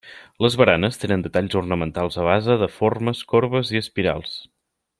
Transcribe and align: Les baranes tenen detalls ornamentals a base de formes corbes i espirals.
Les 0.43 0.55
baranes 0.61 0.95
tenen 1.03 1.25
detalls 1.25 1.57
ornamentals 1.61 2.17
a 2.23 2.25
base 2.29 2.57
de 2.63 2.71
formes 2.79 3.21
corbes 3.35 3.75
i 3.77 3.81
espirals. 3.83 4.35